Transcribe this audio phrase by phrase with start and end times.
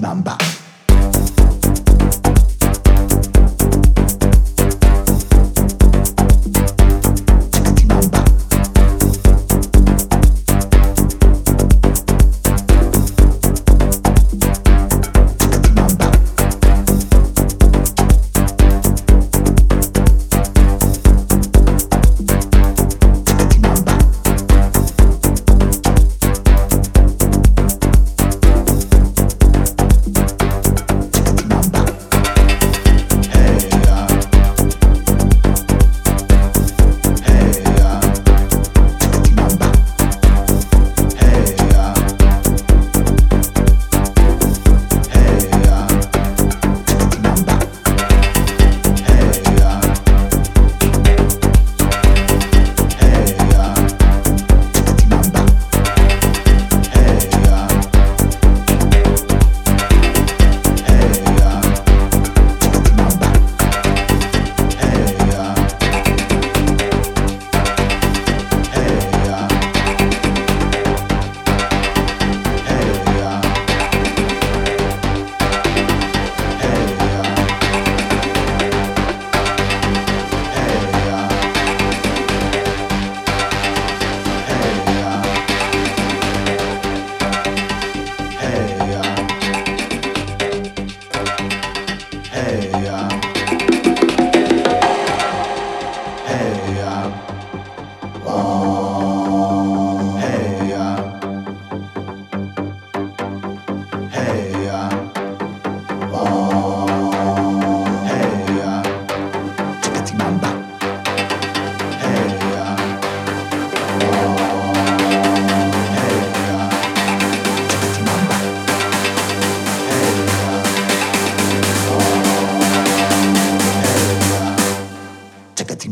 [0.00, 0.39] member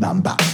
[0.09, 0.48] number.